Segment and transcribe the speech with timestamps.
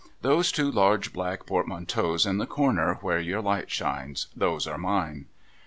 [0.23, 4.29] 'Those two large black portmanteaus in the comer where your light shines.
[4.35, 5.27] Those are mine.'